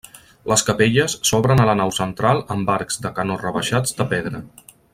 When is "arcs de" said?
2.77-3.13